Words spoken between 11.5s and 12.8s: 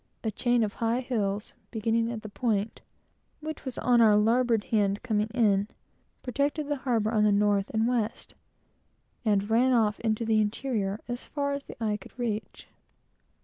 as the eye could reach.